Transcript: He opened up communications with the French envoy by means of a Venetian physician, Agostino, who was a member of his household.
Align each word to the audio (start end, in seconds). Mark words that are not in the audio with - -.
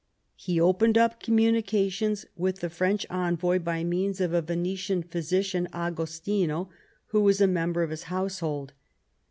He 0.35 0.59
opened 0.59 0.97
up 0.97 1.21
communications 1.21 2.25
with 2.35 2.61
the 2.61 2.71
French 2.71 3.05
envoy 3.11 3.59
by 3.59 3.83
means 3.83 4.19
of 4.19 4.33
a 4.33 4.41
Venetian 4.41 5.03
physician, 5.03 5.67
Agostino, 5.75 6.69
who 7.09 7.21
was 7.21 7.39
a 7.39 7.45
member 7.45 7.83
of 7.83 7.91
his 7.91 8.05
household. 8.09 8.73